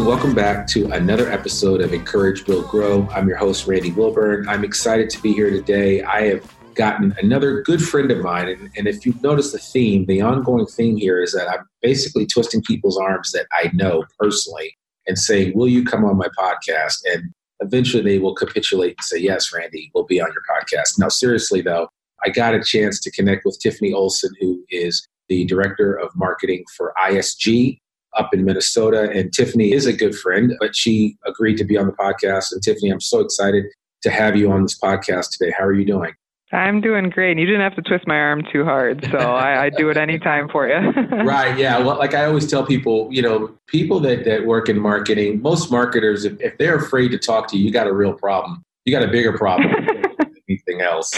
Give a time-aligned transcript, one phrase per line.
[0.00, 3.06] And welcome back to another episode of Encourage, Build, Grow.
[3.14, 4.48] I'm your host, Randy Wilburn.
[4.48, 6.02] I'm excited to be here today.
[6.02, 10.06] I have gotten another good friend of mine, and, and if you've noticed the theme,
[10.06, 14.74] the ongoing theme here is that I'm basically twisting people's arms that I know personally
[15.06, 17.00] and saying, Will you come on my podcast?
[17.12, 20.98] And eventually they will capitulate and say, Yes, Randy, we'll be on your podcast.
[20.98, 21.90] Now, seriously, though,
[22.24, 26.64] I got a chance to connect with Tiffany Olson, who is the director of marketing
[26.74, 27.80] for ISG
[28.16, 29.10] up in Minnesota.
[29.10, 32.52] And Tiffany is a good friend, but she agreed to be on the podcast.
[32.52, 33.64] And Tiffany, I'm so excited
[34.02, 35.52] to have you on this podcast today.
[35.56, 36.14] How are you doing?
[36.52, 37.38] I'm doing great.
[37.38, 40.48] You didn't have to twist my arm too hard, so I, I do it anytime
[40.48, 40.74] for you.
[41.24, 41.56] right?
[41.56, 41.78] Yeah.
[41.78, 45.70] Well, like I always tell people, you know, people that that work in marketing, most
[45.70, 48.62] marketers, if, if they're afraid to talk to you, you got a real problem.
[48.84, 50.02] You got a bigger problem than
[50.48, 51.12] anything else.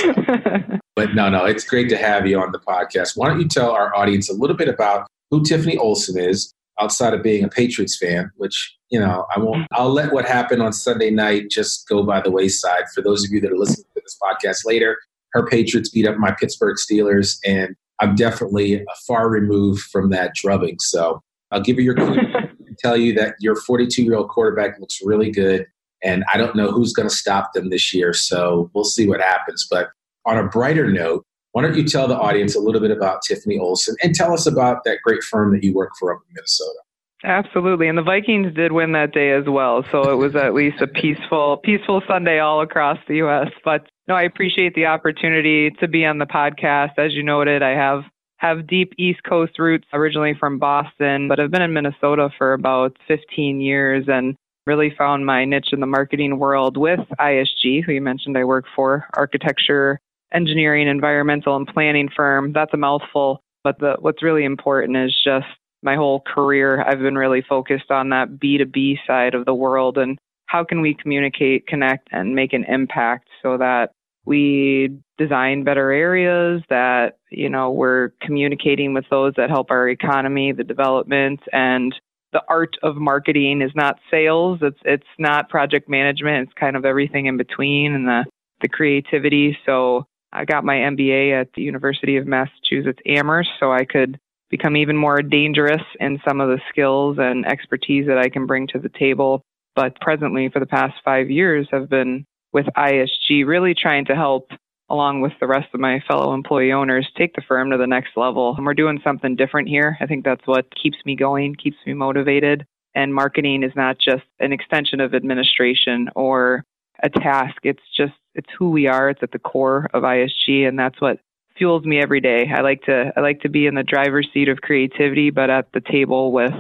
[0.97, 3.17] but no, no, it's great to have you on the podcast.
[3.17, 6.53] Why don't you tell our audience a little bit about who Tiffany Olson is,
[6.83, 9.63] outside of being a Patriots fan, which you know I won't.
[9.63, 9.81] Mm-hmm.
[9.81, 12.85] I'll let what happened on Sunday night just go by the wayside.
[12.95, 14.99] For those of you that are listening to this podcast later,
[15.33, 20.79] her Patriots beat up my Pittsburgh Steelers, and I'm definitely far removed from that drubbing.
[20.81, 24.99] So I'll give you your and tell you that your 42 year old quarterback looks
[25.05, 25.67] really good,
[26.03, 28.13] and I don't know who's going to stop them this year.
[28.13, 29.67] So we'll see what happens.
[29.71, 29.91] But
[30.27, 33.59] on a brighter note, why don't you tell the audience a little bit about Tiffany
[33.59, 36.79] Olson and tell us about that great firm that you work for up in Minnesota?
[37.25, 37.89] Absolutely.
[37.89, 39.85] And the Vikings did win that day as well.
[39.93, 43.49] So it was at least a peaceful, peaceful Sunday all across the U.S.
[43.65, 46.99] But no, I appreciate the opportunity to be on the podcast.
[46.99, 48.03] As you noted, I have
[48.39, 52.97] have deep East Coast roots, originally from Boston, but I've been in Minnesota for about
[53.07, 54.35] 15 years and
[54.67, 58.65] really found my niche in the marketing world with ISG, who you mentioned I work
[58.75, 60.01] for, architecture,
[60.33, 62.53] engineering, environmental, and planning firm.
[62.53, 65.47] That's a mouthful, but the, what's really important is just
[65.83, 70.19] my whole career, I've been really focused on that B2B side of the world and
[70.47, 73.91] how can we communicate, connect, and make an impact so that
[74.25, 80.53] we design better areas that you know we're communicating with those that help our economy
[80.53, 81.93] the development and
[82.33, 84.59] the art of marketing is not sales.
[84.63, 86.49] It's it's not project management.
[86.49, 88.25] It's kind of everything in between and the
[88.63, 89.57] the creativity.
[89.67, 94.19] So i got my mba at the university of massachusetts amherst so i could
[94.53, 98.69] become even more dangerous in some of the skills and expertise that I can bring
[98.69, 99.43] to the table.
[99.75, 104.51] But presently, for the past five years, have been with ISG, really trying to help,
[104.91, 108.11] along with the rest of my fellow employee owners, take the firm to the next
[108.15, 108.55] level.
[108.55, 109.97] And we're doing something different here.
[110.03, 112.67] I think that's what keeps me going, keeps me motivated.
[112.95, 116.63] And marketing is not just an extension of administration or
[117.03, 117.59] a task.
[117.65, 119.11] It's just, it's who we are.
[119.11, 120.67] It's at the core of ISG.
[120.67, 121.19] And that's what
[121.57, 122.51] fuels me every day.
[122.55, 125.67] I like to I like to be in the driver's seat of creativity, but at
[125.73, 126.53] the table with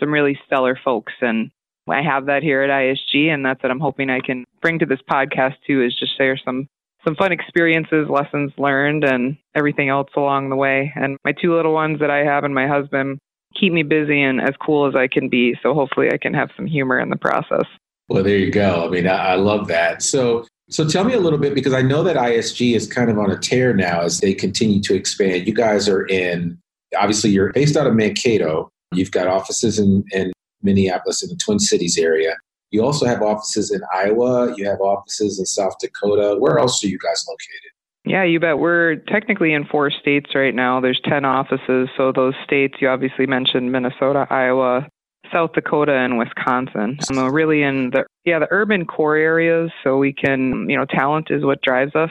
[0.00, 1.50] some really stellar folks and
[1.88, 4.86] I have that here at ISG and that's what I'm hoping I can bring to
[4.86, 6.66] this podcast too is just share some
[7.04, 10.90] some fun experiences, lessons learned and everything else along the way.
[10.96, 13.18] And my two little ones that I have and my husband
[13.58, 15.54] keep me busy and as cool as I can be.
[15.62, 17.66] So hopefully I can have some humor in the process.
[18.14, 18.86] Well, there you go.
[18.86, 20.00] I mean, I, I love that.
[20.00, 23.18] So so tell me a little bit because I know that ISG is kind of
[23.18, 25.48] on a tear now as they continue to expand.
[25.48, 26.56] You guys are in,
[26.96, 28.70] obviously, you're based out of Mankato.
[28.92, 30.32] You've got offices in, in
[30.62, 32.36] Minneapolis in the Twin Cities area.
[32.70, 34.54] You also have offices in Iowa.
[34.56, 36.36] You have offices in South Dakota.
[36.38, 37.72] Where else are you guys located?
[38.04, 38.58] Yeah, you bet.
[38.60, 40.80] We're technically in four states right now.
[40.80, 41.88] There's 10 offices.
[41.96, 44.86] So those states you obviously mentioned Minnesota, Iowa,
[45.32, 46.98] South Dakota and Wisconsin.
[47.02, 51.28] So really in the yeah the urban core areas, so we can you know talent
[51.30, 52.10] is what drives us.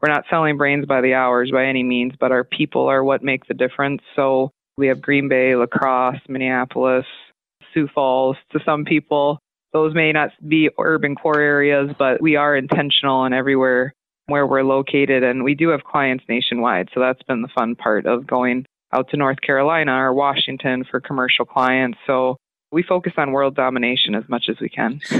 [0.00, 3.22] We're not selling brains by the hours by any means, but our people are what
[3.22, 4.02] make the difference.
[4.16, 7.06] So we have Green Bay, La Crosse, Minneapolis,
[7.72, 8.36] Sioux Falls.
[8.52, 9.38] To some people,
[9.72, 13.92] those may not be urban core areas, but we are intentional and everywhere
[14.26, 16.88] where we're located, and we do have clients nationwide.
[16.94, 21.00] So that's been the fun part of going out to North Carolina or Washington for
[21.00, 21.98] commercial clients.
[22.06, 22.36] So
[22.72, 25.00] we focus on world domination as much as we can.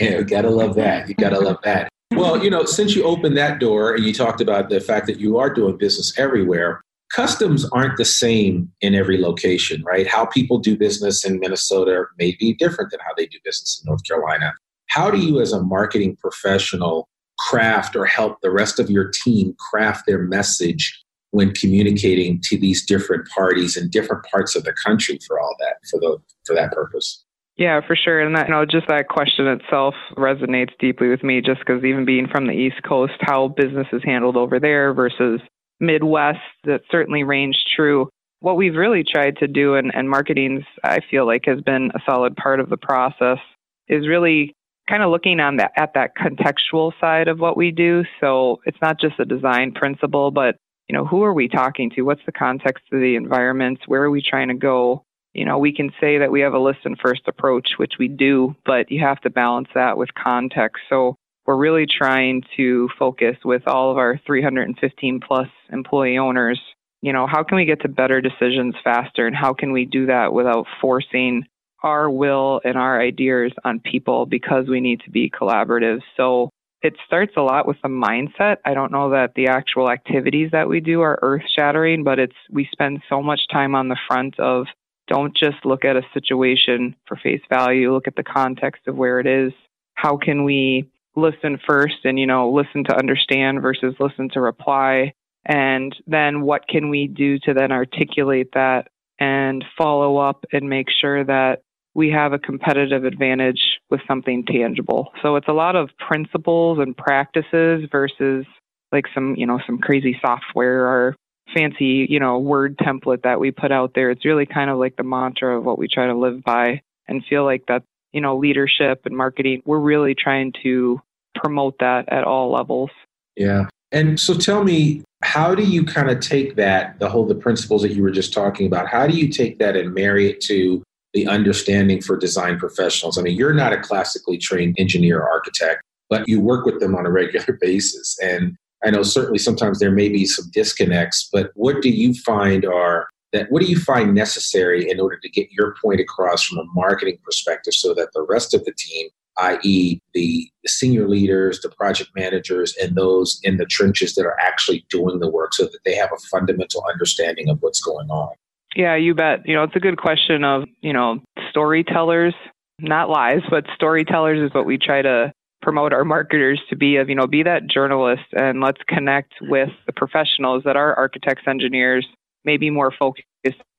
[0.00, 1.08] yeah, gotta love that.
[1.08, 1.90] You gotta love that.
[2.12, 5.20] Well, you know, since you opened that door and you talked about the fact that
[5.20, 6.82] you are doing business everywhere,
[7.12, 10.06] customs aren't the same in every location, right?
[10.06, 13.88] How people do business in Minnesota may be different than how they do business in
[13.88, 14.54] North Carolina.
[14.88, 19.54] How do you, as a marketing professional, craft or help the rest of your team
[19.70, 25.18] craft their message when communicating to these different parties in different parts of the country
[25.26, 27.24] for all that for the for that purpose.
[27.56, 28.20] Yeah for sure.
[28.20, 32.04] And that you know just that question itself resonates deeply with me just because even
[32.04, 35.40] being from the east coast how business is handled over there versus
[35.80, 38.08] midwest that certainly ranged true.
[38.40, 42.00] What we've really tried to do, and, and marketing's, I feel like, has been a
[42.10, 43.38] solid part of the process,
[43.86, 44.54] is really
[44.88, 48.02] kind of looking on that at that contextual side of what we do.
[48.20, 50.56] So it's not just a design principle, but
[50.90, 52.02] you know, who are we talking to?
[52.02, 53.82] What's the context of the environments?
[53.86, 55.04] Where are we trying to go?
[55.32, 58.56] You know, we can say that we have a listen first approach, which we do,
[58.66, 60.82] but you have to balance that with context.
[60.88, 61.14] So
[61.46, 66.60] we're really trying to focus with all of our 315 plus employee owners.
[67.02, 70.06] You know, how can we get to better decisions faster and how can we do
[70.06, 71.44] that without forcing
[71.84, 76.00] our will and our ideas on people because we need to be collaborative.
[76.16, 76.50] So
[76.82, 78.56] it starts a lot with the mindset.
[78.64, 82.36] I don't know that the actual activities that we do are earth shattering, but it's
[82.50, 84.66] we spend so much time on the front of
[85.08, 89.18] don't just look at a situation for face value, look at the context of where
[89.20, 89.52] it is.
[89.94, 95.12] How can we listen first and you know listen to understand versus listen to reply
[95.44, 98.88] and then what can we do to then articulate that
[99.18, 101.62] and follow up and make sure that
[101.94, 105.12] we have a competitive advantage with something tangible.
[105.22, 108.46] So it's a lot of principles and practices versus
[108.92, 111.16] like some, you know, some crazy software or
[111.54, 114.10] fancy, you know, word template that we put out there.
[114.10, 117.24] It's really kind of like the mantra of what we try to live by and
[117.28, 117.82] feel like that,
[118.12, 121.00] you know, leadership and marketing, we're really trying to
[121.34, 122.90] promote that at all levels.
[123.36, 123.66] Yeah.
[123.92, 127.82] And so tell me, how do you kind of take that, the whole the principles
[127.82, 130.82] that you were just talking about, how do you take that and marry it to
[131.12, 133.18] the understanding for design professionals.
[133.18, 136.94] I mean, you're not a classically trained engineer or architect, but you work with them
[136.94, 138.16] on a regular basis.
[138.22, 142.64] And I know certainly sometimes there may be some disconnects, but what do you find
[142.64, 146.58] are that what do you find necessary in order to get your point across from
[146.58, 149.08] a marketing perspective so that the rest of the team
[149.38, 154.38] i.e., the, the, senior leaders, the project managers, and those in the trenches that are
[154.40, 158.34] actually doing the work so that they have a fundamental understanding of what's going on.
[158.74, 159.40] Yeah, you bet.
[159.46, 161.20] You know, it's a good question of, you know,
[161.50, 162.34] storytellers,
[162.78, 165.32] not lies, but storytellers is what we try to
[165.62, 169.68] promote our marketers to be of, you know, be that journalist and let's connect with
[169.86, 172.06] the professionals that are architects, engineers,
[172.44, 173.26] maybe more focused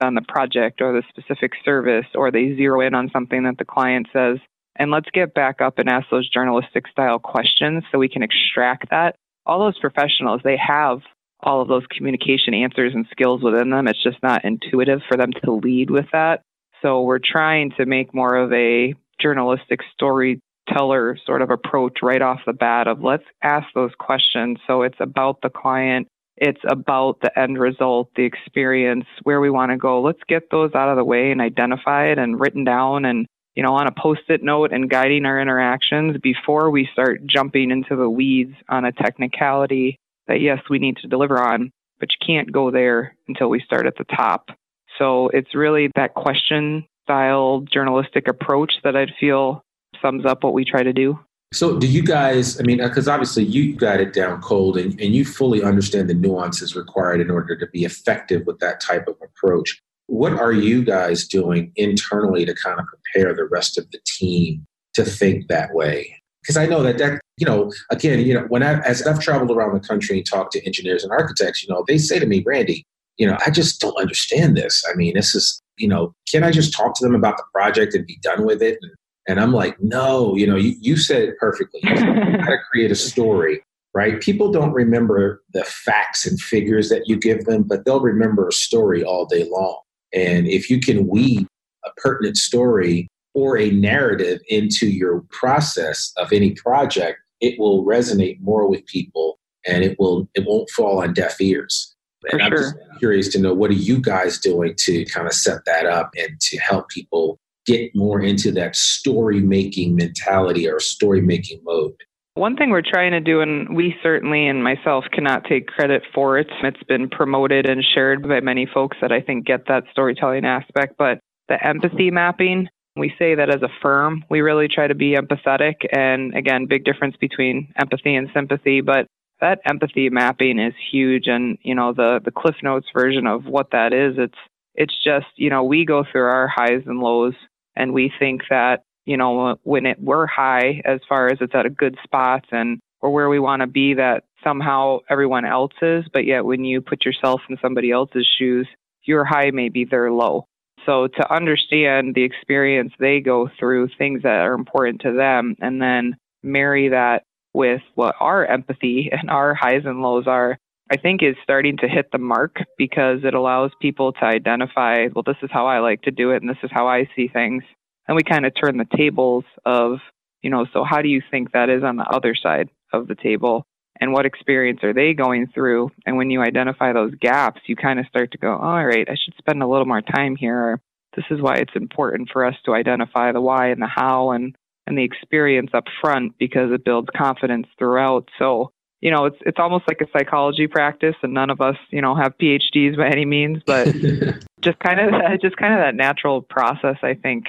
[0.03, 3.65] on the project or the specific service, or they zero in on something that the
[3.65, 4.37] client says.
[4.75, 8.89] And let's get back up and ask those journalistic style questions so we can extract
[8.89, 9.15] that.
[9.45, 10.99] All those professionals, they have
[11.43, 13.87] all of those communication answers and skills within them.
[13.87, 16.41] It's just not intuitive for them to lead with that.
[16.81, 22.39] So we're trying to make more of a journalistic storyteller sort of approach right off
[22.45, 24.57] the bat of let's ask those questions.
[24.65, 26.07] So it's about the client,
[26.37, 30.01] it's about the end result, the experience, where we want to go.
[30.01, 33.73] Let's get those out of the way and identified and written down and you know,
[33.73, 38.55] on a post-it note and guiding our interactions before we start jumping into the weeds
[38.69, 43.15] on a technicality that yes, we need to deliver on, but you can't go there
[43.27, 44.49] until we start at the top.
[44.97, 49.63] So it's really that question style journalistic approach that I'd feel
[50.01, 51.19] sums up what we try to do.
[51.53, 54.99] So, do you guys, I mean, uh, because obviously you got it down cold and,
[55.01, 59.07] and you fully understand the nuances required in order to be effective with that type
[59.07, 59.81] of approach.
[60.07, 64.65] What are you guys doing internally to kind of prepare the rest of the team
[64.93, 66.20] to think that way?
[66.41, 69.51] Because I know that that you know, again, you know, when I as I've traveled
[69.51, 72.43] around the country and talked to engineers and architects, you know, they say to me,
[72.45, 72.85] Randy,
[73.17, 74.83] you know, I just don't understand this.
[74.91, 77.93] I mean, this is, you know, can I just talk to them about the project
[77.93, 78.77] and be done with it?
[78.81, 78.91] And,
[79.27, 81.81] and I'm like, no, you know, you, you said it perfectly.
[81.83, 83.61] You got to create a story,
[83.93, 84.19] right?
[84.19, 88.51] People don't remember the facts and figures that you give them, but they'll remember a
[88.51, 89.79] story all day long.
[90.13, 91.47] And if you can weave
[91.85, 98.39] a pertinent story or a narrative into your process of any project, it will resonate
[98.41, 101.95] more with people and it will it won't fall on deaf ears.
[102.21, 102.57] For and I'm sure.
[102.57, 106.11] just curious to know what are you guys doing to kind of set that up
[106.17, 111.95] and to help people get more into that story making mentality or story making mode.
[112.35, 116.37] One thing we're trying to do, and we certainly and myself cannot take credit for
[116.37, 120.45] it, it's been promoted and shared by many folks that I think get that storytelling
[120.45, 121.19] aspect, but
[121.49, 125.75] the empathy mapping we say that as a firm, we really try to be empathetic.
[125.91, 129.07] And again, big difference between empathy and sympathy, but
[129.39, 131.27] that empathy mapping is huge.
[131.27, 134.37] And, you know, the, the Cliff Notes version of what that is, it's,
[134.75, 137.33] it's just, you know, we go through our highs and lows
[137.75, 141.65] and we think that, you know, when it, we're high as far as it's at
[141.65, 146.05] a good spot and or where we want to be that somehow everyone else is,
[146.13, 148.67] but yet when you put yourself in somebody else's shoes,
[149.03, 150.45] your high may be their low.
[150.85, 155.81] So to understand the experience they go through, things that are important to them, and
[155.81, 157.23] then marry that
[157.53, 160.57] with what our empathy and our highs and lows are,
[160.91, 165.23] I think is starting to hit the mark because it allows people to identify, well,
[165.25, 167.63] this is how I like to do it and this is how I see things.
[168.07, 169.99] And we kind of turn the tables of,
[170.41, 173.15] you know, so how do you think that is on the other side of the
[173.15, 173.65] table?
[174.01, 175.91] And what experience are they going through?
[176.05, 179.15] And when you identify those gaps, you kind of start to go, all right, I
[179.15, 180.81] should spend a little more time here.
[181.15, 184.55] This is why it's important for us to identify the why and the how and,
[184.87, 188.27] and the experience up front because it builds confidence throughout.
[188.39, 192.01] So you know, it's it's almost like a psychology practice, and none of us, you
[192.01, 193.87] know, have PhDs by any means, but
[194.61, 197.45] just kind of just kind of that natural process, I think,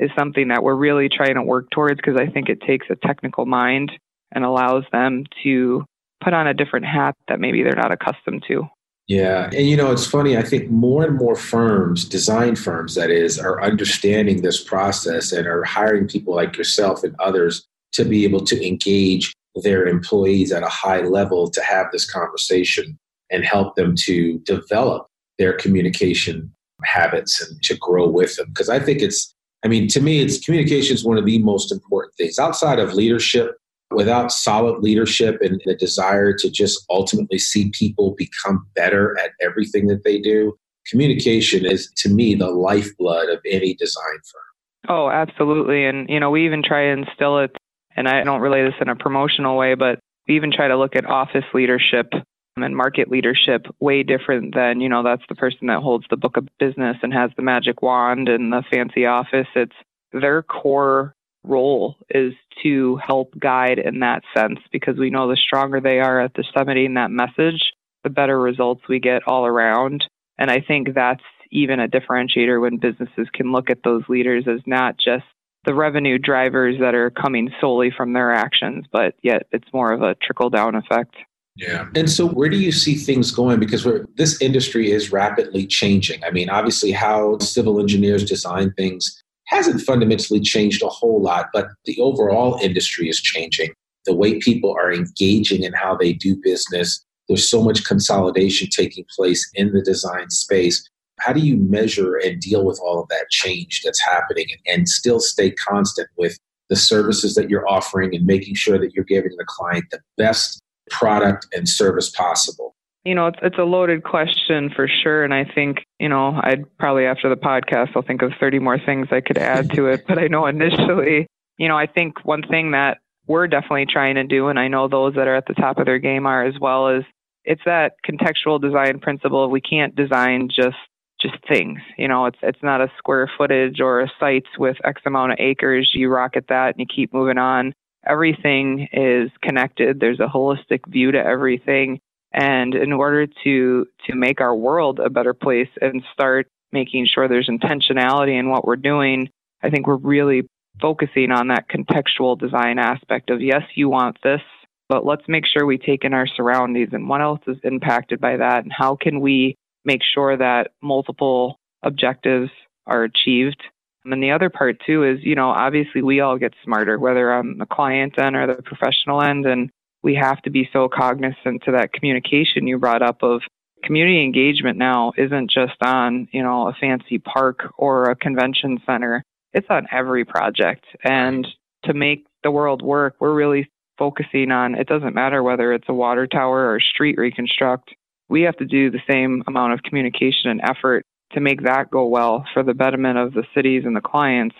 [0.00, 2.96] is something that we're really trying to work towards because I think it takes a
[2.96, 3.92] technical mind
[4.32, 5.84] and allows them to
[6.24, 8.66] put on a different hat that maybe they're not accustomed to.
[9.06, 9.50] Yeah.
[9.52, 10.36] And you know, it's funny.
[10.36, 15.46] I think more and more firms, design firms that is, are understanding this process and
[15.46, 20.62] are hiring people like yourself and others to be able to engage their employees at
[20.62, 22.98] a high level to have this conversation
[23.30, 25.06] and help them to develop
[25.38, 26.52] their communication
[26.84, 28.48] habits and to grow with them.
[28.48, 31.70] Because I think it's, I mean, to me, it's communication is one of the most
[31.70, 33.56] important things outside of leadership.
[33.94, 39.86] Without solid leadership and the desire to just ultimately see people become better at everything
[39.88, 40.56] that they do,
[40.90, 44.42] communication is to me the lifeblood of any design firm.
[44.88, 45.86] Oh, absolutely.
[45.86, 47.56] And, you know, we even try and instill it
[47.96, 50.96] and I don't relay this in a promotional way, but we even try to look
[50.96, 52.12] at office leadership
[52.56, 56.36] and market leadership way different than, you know, that's the person that holds the book
[56.36, 59.46] of business and has the magic wand and the fancy office.
[59.54, 59.74] It's
[60.12, 62.32] their core role is
[62.62, 66.94] to help guide in that sense because we know the stronger they are at disseminating
[66.94, 67.72] that message,
[68.02, 70.04] the better results we get all around.
[70.38, 74.60] And I think that's even a differentiator when businesses can look at those leaders as
[74.66, 75.24] not just
[75.64, 80.02] the revenue drivers that are coming solely from their actions, but yet it's more of
[80.02, 81.14] a trickle down effect.
[81.56, 81.86] Yeah.
[81.94, 83.60] And so, where do you see things going?
[83.60, 83.86] Because
[84.16, 86.22] this industry is rapidly changing.
[86.24, 91.68] I mean, obviously, how civil engineers design things hasn't fundamentally changed a whole lot, but
[91.84, 93.70] the overall industry is changing.
[94.06, 99.04] The way people are engaging in how they do business, there's so much consolidation taking
[99.14, 100.88] place in the design space.
[101.20, 105.20] How do you measure and deal with all of that change that's happening and still
[105.20, 109.44] stay constant with the services that you're offering and making sure that you're giving the
[109.46, 110.60] client the best
[110.90, 112.73] product and service possible?
[113.04, 115.24] You know, it's, it's a loaded question for sure.
[115.24, 118.78] And I think, you know, I'd probably after the podcast, I'll think of 30 more
[118.78, 120.04] things I could add to it.
[120.08, 121.26] But I know initially,
[121.58, 124.88] you know, I think one thing that we're definitely trying to do, and I know
[124.88, 127.04] those that are at the top of their game are as well, is
[127.44, 129.48] it's that contextual design principle.
[129.50, 130.76] We can't design just
[131.20, 131.80] just things.
[131.96, 135.38] You know, it's it's not a square footage or a site with X amount of
[135.40, 135.90] acres.
[135.94, 137.74] You rocket that and you keep moving on.
[138.06, 140.00] Everything is connected.
[140.00, 142.00] There's a holistic view to everything.
[142.34, 147.28] And in order to to make our world a better place and start making sure
[147.28, 149.30] there's intentionality in what we're doing,
[149.62, 150.48] I think we're really
[150.80, 154.40] focusing on that contextual design aspect of yes, you want this,
[154.88, 158.36] but let's make sure we take in our surroundings and what else is impacted by
[158.36, 162.50] that and how can we make sure that multiple objectives
[162.86, 163.62] are achieved.
[164.04, 167.58] And the other part too is, you know, obviously we all get smarter, whether on
[167.58, 169.46] the client end or the professional end.
[169.46, 169.70] And
[170.04, 173.40] we have to be so cognizant to that communication you brought up of
[173.82, 179.24] community engagement now isn't just on, you know, a fancy park or a convention center.
[179.52, 180.84] It's on every project.
[181.02, 181.46] And
[181.84, 183.68] to make the world work, we're really
[183.98, 187.94] focusing on it doesn't matter whether it's a water tower or street reconstruct
[188.28, 192.06] we have to do the same amount of communication and effort to make that go
[192.06, 194.56] well for the betterment of the cities and the clients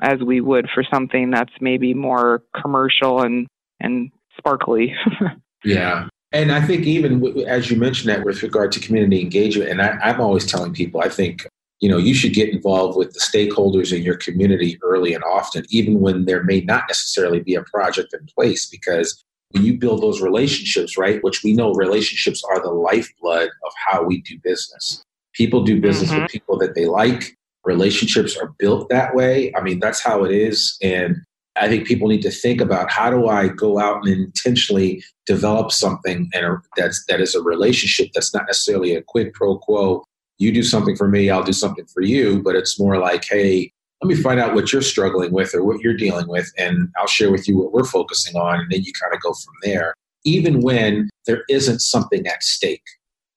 [0.00, 3.46] as we would for something that's maybe more commercial and
[3.80, 4.94] and sparkly.
[5.64, 6.08] yeah.
[6.32, 9.98] And I think even as you mentioned that with regard to community engagement, and I,
[10.02, 11.46] I'm always telling people, I think
[11.80, 15.64] you know you should get involved with the stakeholders in your community early and often,
[15.70, 20.02] even when there may not necessarily be a project in place, because when you build
[20.02, 25.02] those relationships, right, which we know relationships are the lifeblood of how we do business.
[25.32, 26.22] People do business mm-hmm.
[26.22, 27.34] with people that they like.
[27.64, 29.52] Relationships are built that way.
[29.54, 30.76] I mean, that's how it is.
[30.82, 31.16] And
[31.60, 35.72] I think people need to think about how do I go out and intentionally develop
[35.72, 40.04] something and that's that is a relationship that's not necessarily a quid pro quo.
[40.38, 43.72] You do something for me, I'll do something for you, but it's more like, hey,
[44.02, 47.08] let me find out what you're struggling with or what you're dealing with, and I'll
[47.08, 49.94] share with you what we're focusing on, and then you kind of go from there.
[50.24, 52.84] Even when there isn't something at stake,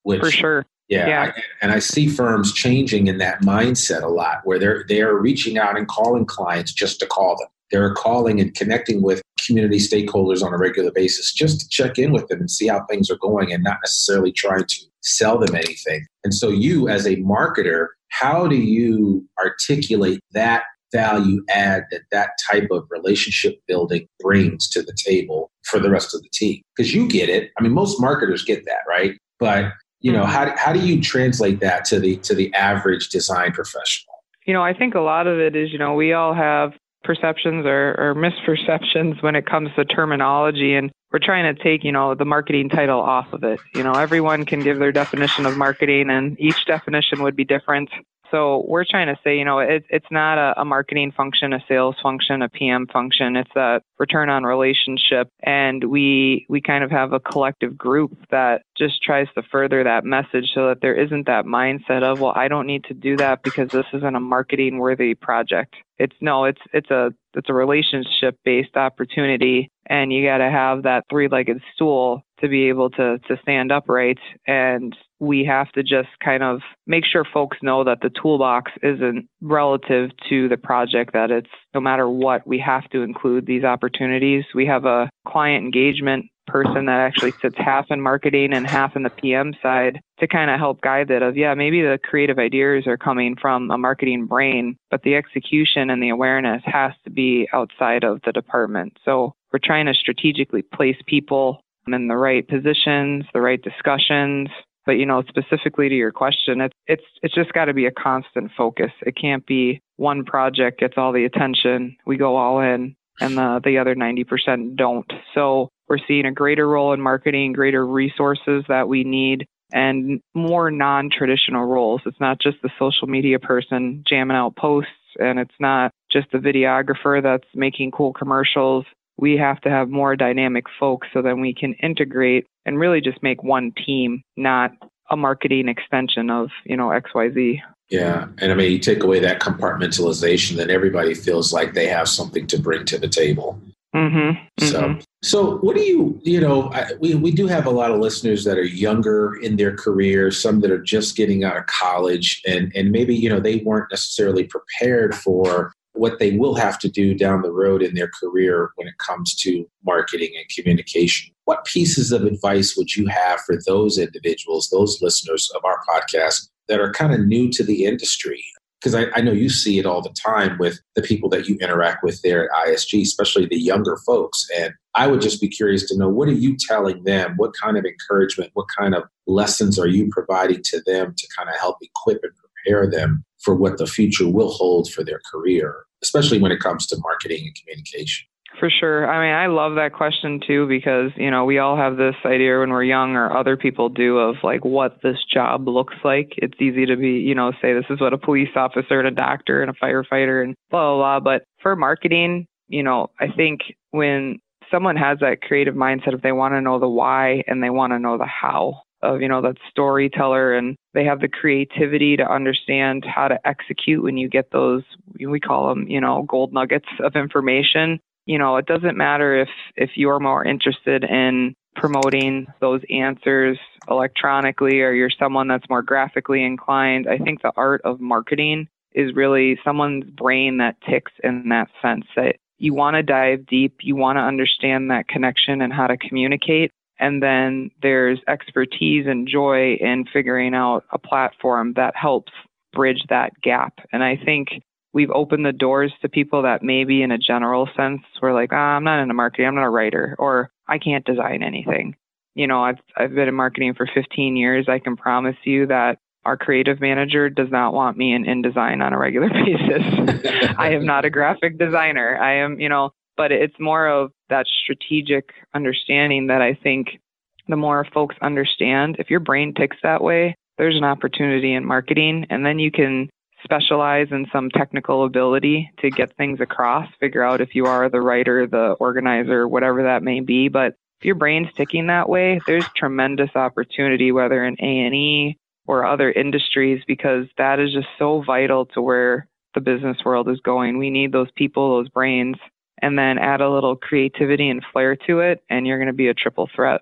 [0.03, 1.21] which for sure, yeah, yeah.
[1.35, 5.17] I, and I see firms changing in that mindset a lot, where they're they are
[5.17, 7.47] reaching out and calling clients just to call them.
[7.71, 12.11] They're calling and connecting with community stakeholders on a regular basis just to check in
[12.11, 15.55] with them and see how things are going and not necessarily trying to sell them
[15.55, 16.05] anything.
[16.23, 22.31] And so, you as a marketer, how do you articulate that value add that that
[22.51, 26.61] type of relationship building brings to the table for the rest of the team?
[26.75, 27.51] Because you get it.
[27.57, 29.17] I mean, most marketers get that, right?
[29.39, 30.31] But you know, mm-hmm.
[30.31, 34.15] how, how do you translate that to the to the average design professional?
[34.45, 36.73] You know, I think a lot of it is, you know, we all have
[37.03, 40.75] perceptions or, or misperceptions when it comes to terminology.
[40.75, 43.59] And we're trying to take you know the marketing title off of it.
[43.73, 47.89] You know everyone can give their definition of marketing and each definition would be different
[48.31, 51.59] so we're trying to say, you know, it, it's not a, a marketing function, a
[51.67, 53.35] sales function, a PM function.
[53.35, 58.63] It's a return on relationship, and we we kind of have a collective group that
[58.77, 62.47] just tries to further that message so that there isn't that mindset of, well, I
[62.47, 65.75] don't need to do that because this isn't a marketing worthy project.
[65.99, 70.83] It's no, it's it's a it's a relationship based opportunity, and you got to have
[70.83, 75.83] that three legged stool to be able to to stand upright and we have to
[75.83, 81.13] just kind of make sure folks know that the toolbox isn't relative to the project
[81.13, 85.63] that it's no matter what we have to include these opportunities we have a client
[85.63, 90.27] engagement person that actually sits half in marketing and half in the PM side to
[90.27, 93.77] kind of help guide that of yeah maybe the creative ideas are coming from a
[93.77, 98.97] marketing brain but the execution and the awareness has to be outside of the department
[99.05, 104.49] so we're trying to strategically place people in the right positions, the right discussions.
[104.85, 107.91] But you know, specifically to your question, it's it's it's just got to be a
[107.91, 108.91] constant focus.
[109.01, 113.61] It can't be one project gets all the attention, we go all in, and the
[113.63, 115.11] the other 90% don't.
[115.35, 120.71] So we're seeing a greater role in marketing, greater resources that we need, and more
[120.71, 122.01] non-traditional roles.
[122.05, 126.39] It's not just the social media person jamming out posts, and it's not just the
[126.39, 128.85] videographer that's making cool commercials
[129.17, 133.21] we have to have more dynamic folks so that we can integrate and really just
[133.21, 134.71] make one team, not
[135.09, 137.59] a marketing extension of, you know, XYZ.
[137.89, 138.27] Yeah.
[138.37, 142.47] And I mean, you take away that compartmentalization, then everybody feels like they have something
[142.47, 143.59] to bring to the table.
[143.93, 144.65] Mm-hmm.
[144.65, 144.99] So, mm-hmm.
[145.21, 148.45] so what do you, you know, I, we, we do have a lot of listeners
[148.45, 152.71] that are younger in their career, some that are just getting out of college, and,
[152.73, 157.13] and maybe, you know, they weren't necessarily prepared for what they will have to do
[157.13, 161.33] down the road in their career when it comes to marketing and communication.
[161.45, 166.49] What pieces of advice would you have for those individuals, those listeners of our podcast
[166.67, 168.43] that are kind of new to the industry?
[168.79, 171.55] Because I, I, know you see it all the time with the people that you
[171.57, 174.47] interact with there at ISG, especially the younger folks.
[174.57, 177.35] And I would just be curious to know what are you telling them?
[177.37, 181.47] What kind of encouragement, what kind of lessons are you providing to them to kind
[181.47, 185.85] of help equip and prepare them for what the future will hold for their career,
[186.01, 188.27] especially when it comes to marketing and communication?
[188.59, 189.09] For sure.
[189.09, 192.59] I mean, I love that question too because, you know, we all have this idea
[192.59, 196.33] when we're young or other people do of like what this job looks like.
[196.37, 199.11] It's easy to be, you know, say this is what a police officer and a
[199.11, 201.19] doctor and a firefighter and blah, blah, blah.
[201.21, 206.31] But for marketing, you know, I think when someone has that creative mindset, if they
[206.31, 209.41] want to know the why and they want to know the how, of you know
[209.41, 214.51] that storyteller and they have the creativity to understand how to execute when you get
[214.51, 214.83] those
[215.19, 217.99] we call them you know gold nuggets of information.
[218.25, 223.57] You know it doesn't matter if if you're more interested in promoting those answers
[223.89, 227.07] electronically or you're someone that's more graphically inclined.
[227.07, 232.05] I think the art of marketing is really someone's brain that ticks in that sense
[232.15, 235.97] that you want to dive deep you want to understand that connection and how to
[235.97, 242.31] communicate and then there's expertise and joy in figuring out a platform that helps
[242.71, 243.73] bridge that gap.
[243.91, 244.49] And I think
[244.93, 248.75] we've opened the doors to people that maybe in a general sense were like, ah,
[248.75, 251.95] I'm not in marketing, I'm not a writer, or I can't design anything.
[252.35, 254.67] You know, I've I've been in marketing for 15 years.
[254.69, 258.93] I can promise you that our creative manager does not want me in InDesign on
[258.93, 260.53] a regular basis.
[260.57, 262.17] I am not a graphic designer.
[262.21, 266.99] I am, you know, but it's more of that strategic understanding that I think
[267.47, 272.25] the more folks understand, if your brain ticks that way, there's an opportunity in marketing,
[272.29, 273.09] and then you can
[273.43, 278.01] specialize in some technical ability to get things across, figure out if you are the
[278.01, 280.47] writer, the organizer, whatever that may be.
[280.47, 286.11] But if your brain's ticking that way, there's tremendous opportunity, whether in A&E or other
[286.11, 290.77] industries, because that is just so vital to where the business world is going.
[290.77, 292.37] We need those people, those brains
[292.81, 296.07] and then add a little creativity and flair to it, and you're going to be
[296.07, 296.81] a triple threat.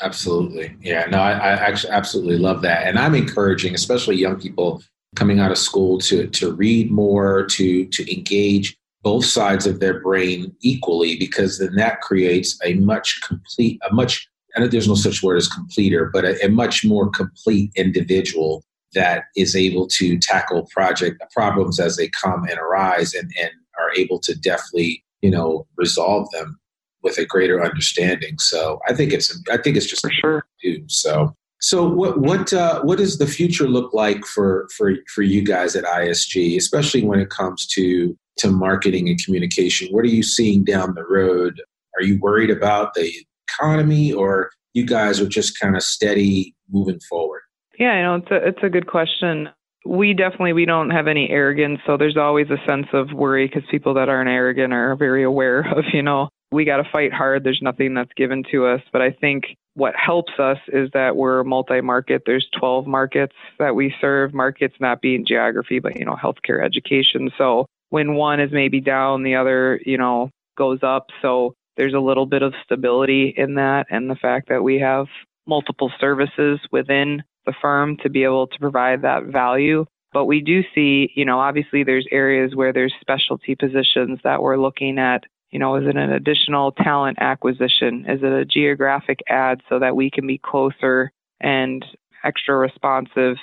[0.00, 0.76] Absolutely.
[0.80, 2.86] Yeah, no, I, I actually absolutely love that.
[2.86, 4.82] And I'm encouraging, especially young people
[5.16, 10.00] coming out of school, to, to read more, to, to engage both sides of their
[10.00, 15.22] brain equally because then that creates a much complete, a much, and there's no such
[15.22, 18.62] word as completer, but a, a much more complete individual
[18.94, 23.92] that is able to tackle project problems as they come and arise and, and are
[23.96, 26.58] able to deftly, you know, resolve them
[27.02, 28.38] with a greater understanding.
[28.38, 30.46] So I think it's I think it's just for sure.
[30.62, 35.22] Dude, so so what what uh, what does the future look like for for for
[35.22, 39.88] you guys at ISG, especially when it comes to to marketing and communication?
[39.90, 41.60] What are you seeing down the road?
[41.96, 43.12] Are you worried about the
[43.48, 47.42] economy, or you guys are just kind of steady moving forward?
[47.78, 49.48] Yeah, I know it's a it's a good question.
[49.88, 53.62] We definitely we don't have any arrogance, so there's always a sense of worry because
[53.70, 57.42] people that aren't arrogant are very aware of you know we got to fight hard.
[57.42, 61.42] There's nothing that's given to us, but I think what helps us is that we're
[61.42, 62.22] multi-market.
[62.26, 64.34] There's 12 markets that we serve.
[64.34, 67.30] Markets not being geography, but you know healthcare, education.
[67.38, 71.06] So when one is maybe down, the other you know goes up.
[71.22, 75.06] So there's a little bit of stability in that, and the fact that we have
[75.46, 79.86] multiple services within the firm to be able to provide that value.
[80.12, 84.58] But we do see, you know, obviously there's areas where there's specialty positions that we're
[84.58, 85.24] looking at.
[85.50, 88.04] You know, is it an additional talent acquisition?
[88.06, 91.84] Is it a geographic ad so that we can be closer and
[92.22, 93.36] extra responsive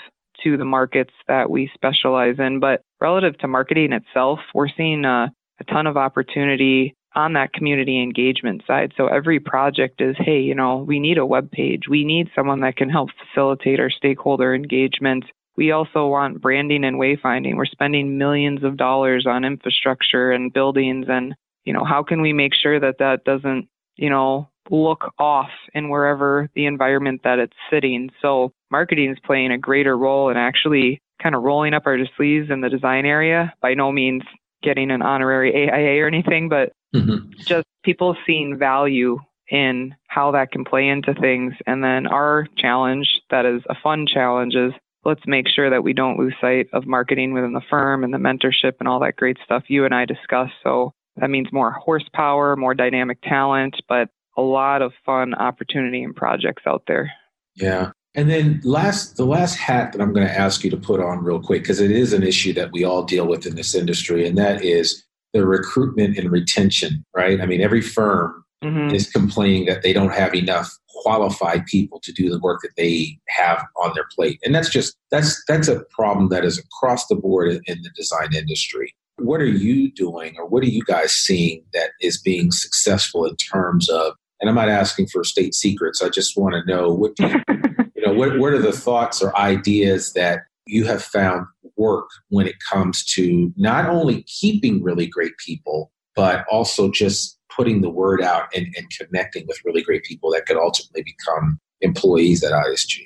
[0.43, 2.59] to the markets that we specialize in?
[2.59, 8.01] But relative to marketing itself, we're seeing a, a ton of opportunity on that community
[8.01, 8.93] engagement side.
[8.97, 11.83] So every project is, hey, you know, we need a web page.
[11.89, 15.25] We need someone that can help facilitate our stakeholder engagement.
[15.55, 17.55] We also want branding and wayfinding.
[17.55, 22.33] We're spending millions of dollars on infrastructure and buildings and, you know, how can we
[22.33, 27.55] make sure that that doesn't, you know, look off in wherever the environment that it's
[27.71, 28.09] sitting.
[28.21, 32.49] So marketing is playing a greater role in actually kind of rolling up our sleeves
[32.49, 33.53] in the design area.
[33.61, 34.23] By no means
[34.63, 37.31] getting an honorary AIA or anything, but mm-hmm.
[37.37, 41.53] just people seeing value in how that can play into things.
[41.67, 45.93] And then our challenge, that is a fun challenge, is let's make sure that we
[45.93, 49.37] don't lose sight of marketing within the firm and the mentorship and all that great
[49.45, 50.55] stuff you and I discussed.
[50.63, 56.15] So that means more horsepower, more dynamic talent, but a lot of fun opportunity and
[56.15, 57.11] projects out there.
[57.53, 57.91] Yeah.
[58.15, 61.23] And then last, the last hat that I'm going to ask you to put on
[61.23, 64.27] real quick, because it is an issue that we all deal with in this industry,
[64.27, 65.04] and that is
[65.35, 67.41] the recruitment and retention, right?
[67.41, 68.95] I mean, every firm mm-hmm.
[68.95, 73.19] is complaining that they don't have enough qualified people to do the work that they
[73.27, 74.39] have on their plate.
[74.45, 78.33] And that's just, that's, that's a problem that is across the board in the design
[78.33, 78.95] industry.
[79.17, 83.35] What are you doing or what are you guys seeing that is being successful in
[83.35, 86.01] terms of, and I'm not asking for state secrets.
[86.01, 87.27] I just want to know what do
[87.95, 91.45] you, know, what, what are the thoughts or ideas that you have found
[91.77, 97.81] work when it comes to not only keeping really great people, but also just putting
[97.81, 102.43] the word out and, and connecting with really great people that could ultimately become employees
[102.43, 102.99] at ISG?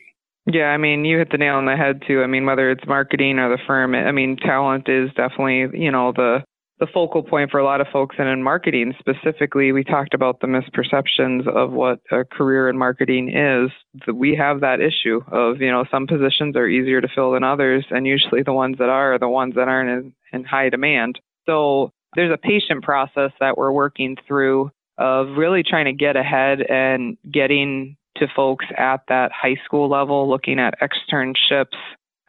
[0.52, 2.24] Yeah, I mean, you hit the nail on the head too.
[2.24, 6.12] I mean, whether it's marketing or the firm, I mean, talent is definitely, you know,
[6.12, 6.44] the
[6.80, 10.40] the focal point for a lot of folks and in marketing specifically we talked about
[10.40, 13.70] the misperceptions of what a career in marketing is.
[14.14, 17.86] We have that issue of you know some positions are easier to fill than others
[17.90, 21.20] and usually the ones that are are the ones that aren't in, in high demand.
[21.46, 26.62] So there's a patient process that we're working through of really trying to get ahead
[26.62, 31.78] and getting to folks at that high school level looking at externships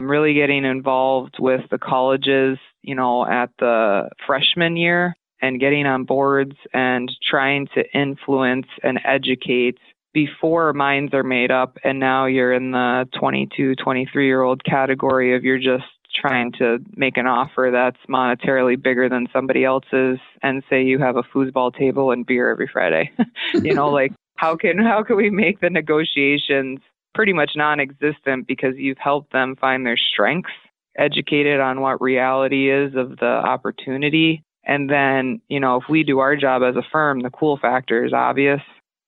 [0.01, 6.05] really getting involved with the colleges you know, at the freshman year and getting on
[6.05, 9.79] boards and trying to influence and educate
[10.13, 11.79] before minds are made up.
[11.85, 15.85] And now you're in the 22 23 year old category of you're just
[16.15, 21.17] trying to make an offer that's monetarily bigger than somebody else's and say you have
[21.17, 23.11] a foosball table and beer every friday.
[23.55, 26.81] You know like how can how can we make the negotiations
[27.15, 30.51] pretty much non-existent because you've helped them find their strengths
[30.99, 34.43] educated on what reality is of the opportunity.
[34.65, 38.05] And then, you know, if we do our job as a firm, the cool factor
[38.05, 38.61] is obvious.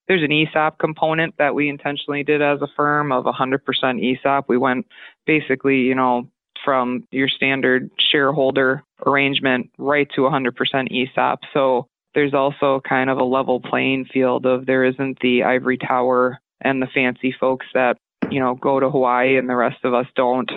[0.07, 3.59] There's an ESOP component that we intentionally did as a firm of 100%
[4.01, 4.49] ESOP.
[4.49, 4.87] We went
[5.25, 6.27] basically, you know,
[6.63, 10.51] from your standard shareholder arrangement right to 100%
[10.91, 11.39] ESOP.
[11.53, 16.39] So there's also kind of a level playing field of there isn't the ivory tower
[16.63, 17.97] and the fancy folks that,
[18.29, 20.49] you know, go to Hawaii and the rest of us don't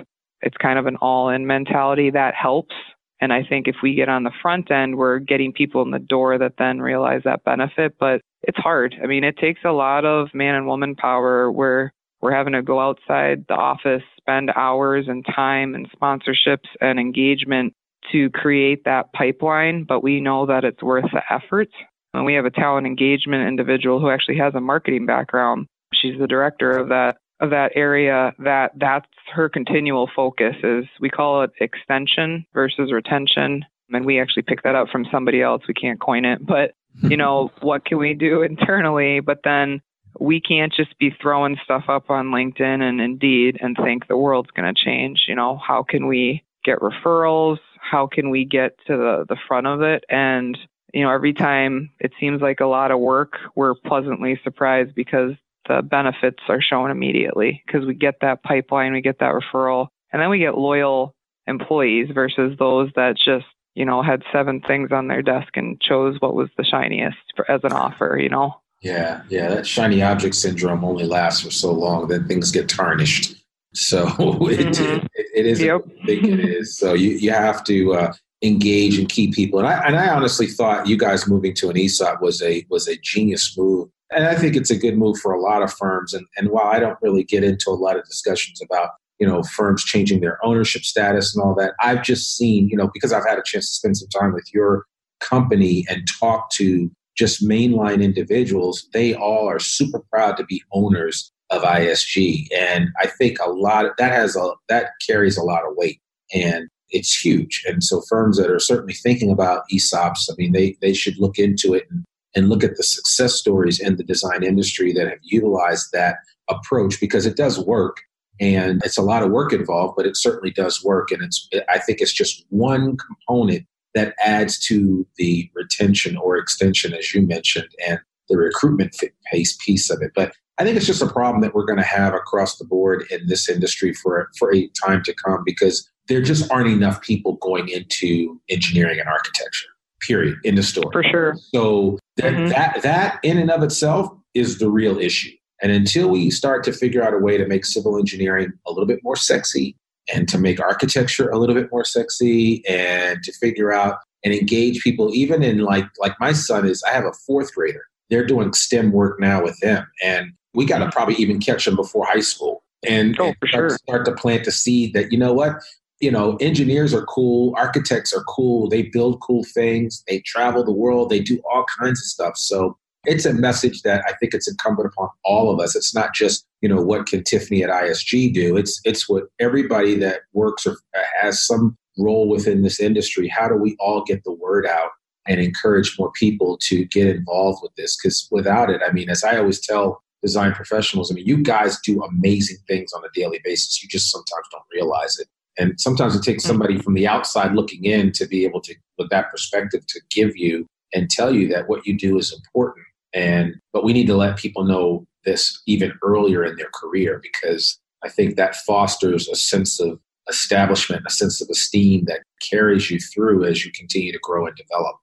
[0.42, 2.74] it's kind of an all in mentality that helps.
[3.20, 5.98] And I think if we get on the front end, we're getting people in the
[5.98, 7.96] door that then realize that benefit.
[7.98, 8.94] But it's hard.
[9.02, 12.62] I mean, it takes a lot of man and woman power where we're having to
[12.62, 17.72] go outside the office, spend hours and time and sponsorships and engagement
[18.12, 21.68] to create that pipeline, but we know that it's worth the effort.
[22.14, 25.66] And we have a talent engagement individual who actually has a marketing background.
[25.94, 28.32] She's the director of that of that area.
[28.38, 33.64] That that's her continual focus is we call it extension versus retention.
[33.90, 35.62] And we actually picked that up from somebody else.
[35.68, 36.72] We can't coin it but
[37.02, 39.20] you know what can we do internally?
[39.20, 39.80] But then
[40.18, 44.50] we can't just be throwing stuff up on linkedin and indeed and think the world's
[44.50, 45.24] going to change.
[45.28, 47.58] You know how can we get referrals?
[47.78, 50.04] How can we get to the, the front of it?
[50.08, 50.56] And
[50.94, 55.32] you know every time it seems like a lot of work we're pleasantly surprised because
[55.68, 60.20] the benefits are shown immediately because we get that pipeline, we get that referral, and
[60.20, 61.14] then we get loyal
[61.46, 66.16] employees versus those that just you know had seven things on their desk and chose
[66.20, 68.18] what was the shiniest for, as an offer.
[68.20, 68.54] You know.
[68.82, 69.48] Yeah, yeah.
[69.48, 73.34] That shiny object syndrome only lasts for so long, then things get tarnished.
[73.72, 74.06] So
[74.48, 75.06] it, mm-hmm.
[75.14, 75.82] it, it is yep.
[76.04, 76.78] think it is.
[76.78, 79.58] So you, you have to uh, engage and keep people.
[79.58, 82.88] And I and I honestly thought you guys moving to an ESOP was a was
[82.88, 86.14] a genius move and I think it's a good move for a lot of firms.
[86.14, 89.42] And, and while I don't really get into a lot of discussions about you know
[89.42, 93.26] firms changing their ownership status and all that, I've just seen you know because I've
[93.26, 94.84] had a chance to spend some time with your
[95.20, 98.86] company and talk to just mainline individuals.
[98.92, 103.86] They all are super proud to be owners of ISG, and I think a lot
[103.86, 106.00] of that has a that carries a lot of weight
[106.34, 107.64] and it's huge.
[107.66, 111.38] And so firms that are certainly thinking about ESOPs, I mean, they they should look
[111.38, 112.04] into it and
[112.36, 116.18] and look at the success stories in the design industry that have utilized that
[116.48, 117.96] approach because it does work
[118.38, 121.78] and it's a lot of work involved but it certainly does work and it's i
[121.78, 127.68] think it's just one component that adds to the retention or extension as you mentioned
[127.88, 128.94] and the recruitment
[129.30, 130.12] pace piece of it.
[130.14, 133.04] But i think it's just a problem that we're going to have across the board
[133.10, 137.36] in this industry for for a time to come because there just aren't enough people
[137.36, 139.68] going into engineering and architecture
[140.06, 140.90] period in the store.
[140.92, 141.36] For sure.
[141.54, 142.48] So that, mm-hmm.
[142.48, 145.32] that that in and of itself is the real issue.
[145.62, 148.86] And until we start to figure out a way to make civil engineering a little
[148.86, 149.76] bit more sexy
[150.12, 154.82] and to make architecture a little bit more sexy and to figure out and engage
[154.82, 157.84] people even in like like my son is i have a fourth grader.
[158.10, 159.86] They're doing stem work now with them.
[160.02, 162.62] And we got to probably even catch them before high school.
[162.86, 163.78] And, oh, and start, sure.
[163.78, 165.60] start to plant the seed that you know what
[166.00, 170.72] you know, engineers are cool, architects are cool, they build cool things, they travel the
[170.72, 172.36] world, they do all kinds of stuff.
[172.36, 175.76] So it's a message that I think it's incumbent upon all of us.
[175.76, 178.56] It's not just, you know, what can Tiffany at ISG do?
[178.56, 180.76] It's it's what everybody that works or
[181.20, 183.28] has some role within this industry.
[183.28, 184.90] How do we all get the word out
[185.26, 187.96] and encourage more people to get involved with this?
[187.96, 191.80] Because without it, I mean, as I always tell design professionals, I mean, you guys
[191.80, 193.82] do amazing things on a daily basis.
[193.82, 195.28] You just sometimes don't realize it.
[195.58, 196.48] And sometimes it takes mm.
[196.48, 200.36] somebody from the outside looking in to be able to, with that perspective, to give
[200.36, 202.86] you and tell you that what you do is important.
[203.12, 207.78] And but we need to let people know this even earlier in their career because
[208.04, 212.98] I think that fosters a sense of establishment, a sense of esteem that carries you
[212.98, 214.96] through as you continue to grow and develop.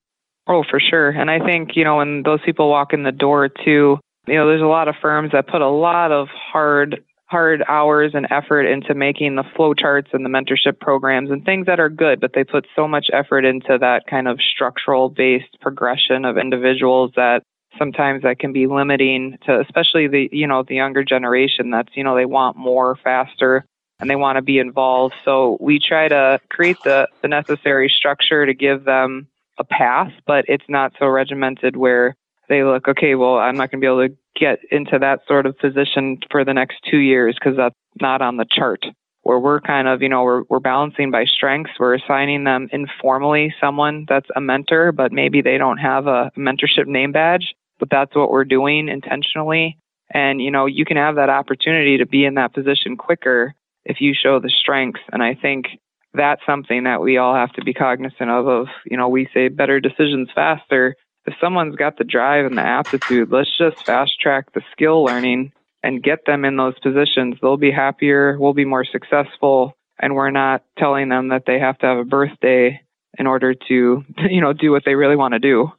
[0.48, 1.10] Oh, for sure.
[1.10, 4.48] And I think, you know, when those people walk in the door too, you know,
[4.48, 8.66] there's a lot of firms that put a lot of hard hard hours and effort
[8.66, 12.34] into making the flow charts and the mentorship programs and things that are good, but
[12.36, 17.42] they put so much effort into that kind of structural based progression of individuals that
[17.80, 22.04] sometimes that can be limiting to especially the you know the younger generation that's you
[22.04, 23.66] know they want more faster
[24.00, 25.16] and they want to be involved.
[25.26, 30.46] So we try to create the, the necessary structure to give them a path but
[30.48, 32.16] it's not so regimented where
[32.50, 35.46] they look okay well i'm not going to be able to get into that sort
[35.46, 38.86] of position for the next two years because that's not on the chart.
[39.22, 41.72] Where we're kind of, you know, we're, we're balancing by strengths.
[41.80, 46.88] We're assigning them informally someone that's a mentor, but maybe they don't have a mentorship
[46.88, 49.78] name badge, but that's what we're doing intentionally.
[50.14, 54.02] And, you know, you can have that opportunity to be in that position quicker if
[54.02, 55.02] you show the strengths.
[55.14, 55.68] And I think
[56.14, 59.48] that's something that we all have to be cognizant of, of, you know, we say
[59.48, 64.54] better decisions faster if someone's got the drive and the aptitude, let's just fast track
[64.54, 67.36] the skill learning and get them in those positions.
[67.42, 71.78] They'll be happier, we'll be more successful, and we're not telling them that they have
[71.80, 72.82] to have a birthday
[73.18, 75.72] in order to, you know, do what they really want to do.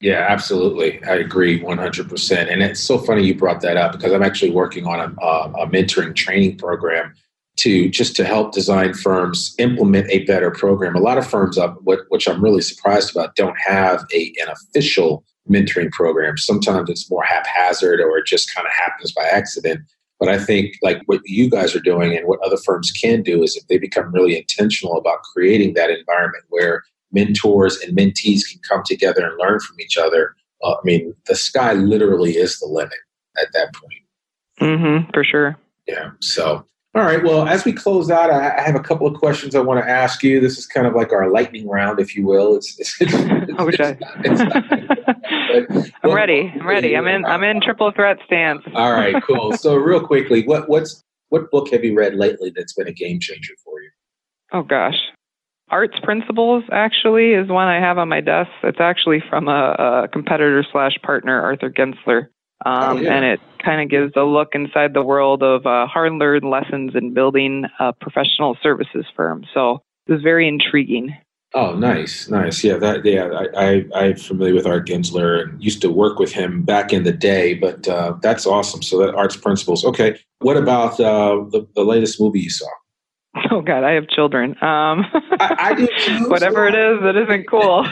[0.00, 1.02] Yeah, absolutely.
[1.04, 2.52] I agree 100%.
[2.52, 5.52] And it's so funny you brought that up because I'm actually working on a, uh,
[5.58, 7.14] a mentoring training program
[7.58, 10.96] to just to help design firms implement a better program.
[10.96, 15.24] A lot of firms, up, which I'm really surprised about, don't have a, an official
[15.48, 16.36] mentoring program.
[16.36, 19.80] Sometimes it's more haphazard or it just kind of happens by accident.
[20.20, 23.42] But I think like what you guys are doing and what other firms can do
[23.42, 28.60] is if they become really intentional about creating that environment where mentors and mentees can
[28.68, 30.34] come together and learn from each other.
[30.62, 32.98] Uh, I mean, the sky literally is the limit
[33.40, 34.02] at that point.
[34.60, 35.56] Mm-hmm, for sure.
[35.86, 36.10] Yeah.
[36.20, 37.22] So, all right.
[37.22, 39.88] Well, as we close out, I, I have a couple of questions I want to
[39.88, 40.40] ask you.
[40.40, 42.56] This is kind of like our lightning round, if you will.
[42.56, 42.78] It's.
[42.78, 43.96] it's, it's, it's, I?
[44.24, 44.64] it's not,
[45.74, 46.50] but, I'm ready.
[46.58, 46.96] I'm ready.
[46.96, 47.26] I'm in.
[47.26, 48.62] I'm in triple threat stance.
[48.74, 49.14] all right.
[49.28, 49.52] Cool.
[49.58, 53.20] So, real quickly, what what's what book have you read lately that's been a game
[53.20, 53.90] changer for you?
[54.52, 54.96] Oh gosh,
[55.70, 58.50] Arts Principles actually is one I have on my desk.
[58.62, 62.28] It's actually from a, a competitor slash partner, Arthur Gensler.
[62.66, 63.14] Um, oh, yeah.
[63.14, 66.92] And it kind of gives a look inside the world of uh, hard learned lessons
[66.94, 69.44] in building a professional services firm.
[69.54, 71.16] So it was very intriguing.
[71.54, 72.62] Oh, nice, nice.
[72.62, 73.04] Yeah, that.
[73.06, 76.92] Yeah, I, I I'm familiar with Art Gensler and used to work with him back
[76.92, 77.54] in the day.
[77.54, 78.82] But uh, that's awesome.
[78.82, 79.82] So that arts principles.
[79.84, 80.18] Okay.
[80.40, 82.66] What about uh, the the latest movie you saw?
[83.50, 84.50] Oh God, I have children.
[84.62, 85.06] Um,
[85.40, 86.24] I, I, do too.
[86.28, 86.74] whatever so.
[86.74, 87.84] it is, it isn't cool.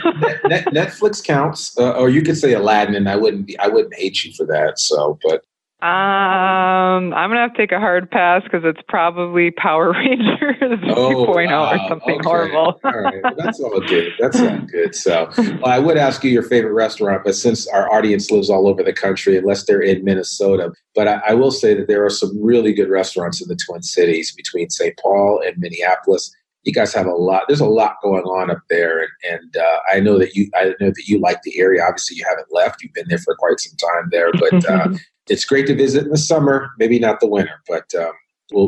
[0.73, 4.23] Netflix counts, uh, or you could say Aladdin, and I wouldn't be, I wouldn't hate
[4.23, 4.79] you for that.
[4.79, 5.43] So, but
[5.79, 11.27] um, I'm gonna have to take a hard pass because it's probably Power Rangers oh,
[11.27, 11.71] 2.0 wow.
[11.71, 12.23] or something okay.
[12.23, 12.79] horrible.
[12.83, 14.11] all right, well, that's all good.
[14.17, 14.95] That's all good.
[14.95, 18.67] So, well, I would ask you your favorite restaurant, but since our audience lives all
[18.67, 22.09] over the country, unless they're in Minnesota, but I, I will say that there are
[22.09, 24.97] some really good restaurants in the Twin Cities between St.
[24.97, 26.35] Paul and Minneapolis
[26.67, 27.43] you guys have a lot.
[27.47, 30.49] There's a lot going on up there, and, and uh, I know that you.
[30.53, 31.81] I know that you like the area.
[31.81, 32.83] Obviously, you haven't left.
[32.83, 34.89] You've been there for quite some time there, but uh,
[35.29, 38.11] it's great to visit in the summer, maybe not the winter, but um,
[38.51, 38.67] we'll,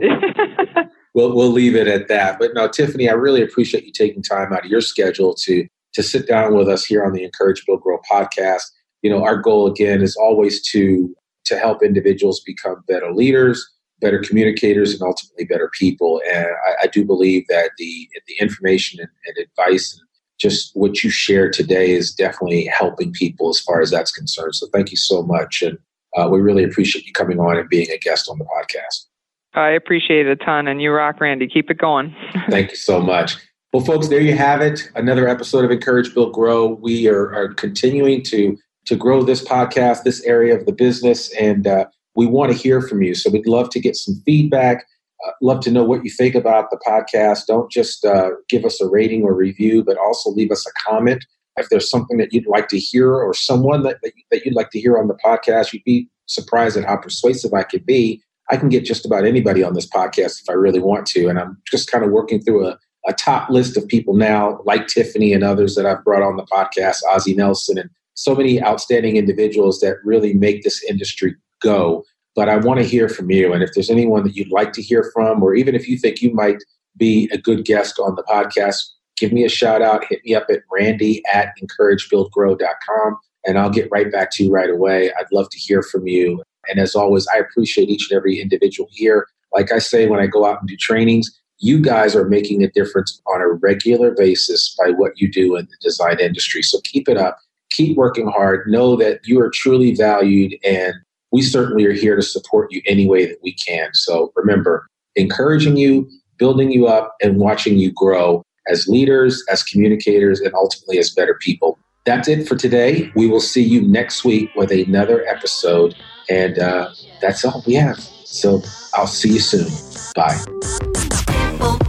[1.13, 2.39] we'll we'll leave it at that.
[2.39, 6.01] But no, Tiffany, I really appreciate you taking time out of your schedule to to
[6.01, 8.63] sit down with us here on the Encourage Build Grow podcast.
[9.01, 11.13] You know, our goal again is always to
[11.45, 13.67] to help individuals become better leaders,
[13.99, 16.21] better communicators, and ultimately better people.
[16.31, 20.07] And I, I do believe that the the information and, and advice and
[20.39, 24.55] just what you share today is definitely helping people as far as that's concerned.
[24.55, 25.61] So thank you so much.
[25.61, 25.77] And
[26.17, 29.05] uh, we really appreciate you coming on and being a guest on the podcast.
[29.53, 31.47] I appreciate it a ton, and you rock, Randy.
[31.47, 32.15] Keep it going.
[32.49, 33.35] Thank you so much.
[33.73, 34.89] Well, folks, there you have it.
[34.95, 36.67] Another episode of Encourage, Build, Grow.
[36.67, 41.67] We are, are continuing to to grow this podcast, this area of the business, and
[41.67, 41.85] uh,
[42.19, 43.15] we want to hear from you.
[43.15, 44.85] So we'd love to get some feedback.
[45.25, 47.45] Uh, love to know what you think about the podcast.
[47.47, 51.25] Don't just uh, give us a rating or review, but also leave us a comment
[51.55, 54.69] if there's something that you'd like to hear or someone that, that, that you'd like
[54.71, 58.21] to hear on the podcast, you'd be surprised at how persuasive I could be.
[58.51, 61.27] I can get just about anybody on this podcast if I really want to.
[61.27, 62.77] And I'm just kind of working through a,
[63.07, 66.45] a top list of people now, like Tiffany and others that I've brought on the
[66.45, 72.03] podcast, Ozzie Nelson, and so many outstanding individuals that really make this industry go.
[72.35, 73.53] But I want to hear from you.
[73.53, 76.21] And if there's anyone that you'd like to hear from, or even if you think
[76.21, 76.63] you might
[76.97, 78.77] be a good guest on the podcast,
[79.17, 80.05] give me a shout out.
[80.09, 84.69] Hit me up at randy at encouragebuildgrow.com and I'll get right back to you right
[84.69, 85.11] away.
[85.19, 86.41] I'd love to hear from you.
[86.67, 89.27] And as always, I appreciate each and every individual here.
[89.53, 92.71] Like I say, when I go out and do trainings, you guys are making a
[92.71, 96.61] difference on a regular basis by what you do in the design industry.
[96.61, 97.37] So keep it up.
[97.71, 98.67] Keep working hard.
[98.67, 100.95] Know that you are truly valued, and
[101.31, 103.89] we certainly are here to support you any way that we can.
[103.93, 110.39] So remember, encouraging you, building you up, and watching you grow as leaders, as communicators,
[110.39, 111.77] and ultimately as better people.
[112.05, 113.11] That's it for today.
[113.15, 115.95] We will see you next week with another episode.
[116.29, 117.99] And uh, that's all we have.
[117.99, 118.61] So
[118.93, 119.67] I'll see you soon.
[120.15, 121.85] Bye.